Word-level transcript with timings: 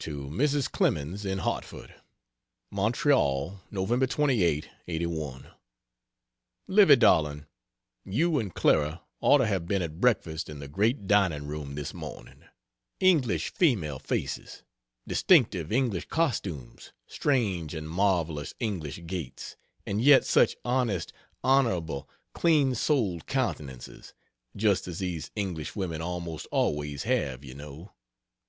To 0.00 0.22
Mrs. 0.30 0.68
Clemens, 0.68 1.24
in 1.24 1.38
Hartford: 1.38 1.94
MONTREAL, 2.72 3.62
Nov. 3.70 4.08
28 4.08 4.68
'81. 4.88 5.46
Livy 6.66 6.96
darling, 6.96 7.46
you 8.04 8.40
and 8.40 8.52
Clara 8.52 9.02
ought 9.20 9.38
to 9.38 9.46
have 9.46 9.68
been 9.68 9.80
at 9.80 10.00
breakfast 10.00 10.48
in 10.48 10.58
the 10.58 10.66
great 10.66 11.06
dining 11.06 11.46
room 11.46 11.76
this 11.76 11.94
morning. 11.94 12.42
English 12.98 13.52
female 13.52 14.00
faces, 14.00 14.64
distinctive 15.06 15.70
English 15.70 16.06
costumes, 16.08 16.90
strange 17.06 17.74
and 17.76 17.88
marvelous 17.88 18.54
English 18.58 19.02
gaits 19.06 19.54
and 19.86 20.02
yet 20.02 20.24
such 20.26 20.56
honest, 20.64 21.12
honorable, 21.44 22.08
clean 22.32 22.74
souled 22.74 23.28
countenances, 23.28 24.14
just 24.56 24.88
as 24.88 24.98
these 24.98 25.30
English 25.36 25.76
women 25.76 26.02
almost 26.02 26.48
always 26.50 27.04
have, 27.04 27.44
you 27.44 27.54
know. 27.54 27.92